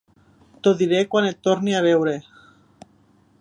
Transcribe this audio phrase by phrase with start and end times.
[0.61, 2.15] T"ho diré quan et torni a veure.